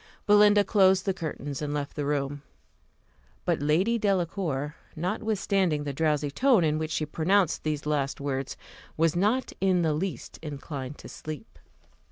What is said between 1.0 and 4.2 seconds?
the curtains and left the room. But Lady